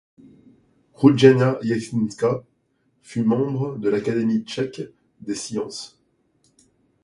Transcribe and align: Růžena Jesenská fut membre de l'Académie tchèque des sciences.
Růžena 1.03 1.55
Jesenská 1.63 2.43
fut 3.07 3.23
membre 3.31 3.77
de 3.79 3.87
l'Académie 3.89 4.43
tchèque 4.43 4.91
des 5.27 5.35
sciences. 5.35 6.01